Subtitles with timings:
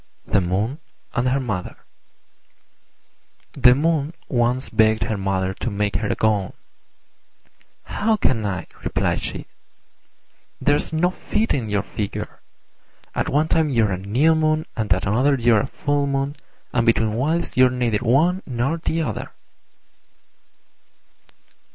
[0.25, 0.79] THE MOON
[1.13, 1.75] AND HER MOTHER
[3.53, 6.53] The Moon once begged her Mother to make her a gown.
[7.83, 9.45] "How can I?" replied she;
[10.59, 12.41] "there's no fitting your figure.
[13.13, 16.35] At one time you're a New Moon, and at another you're a Full Moon;
[16.73, 19.29] and between whiles you're neither one nor the other."